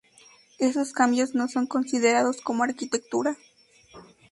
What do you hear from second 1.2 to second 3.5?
no son considerados como arquitectura.